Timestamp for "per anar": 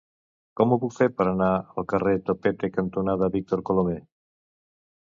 1.19-1.51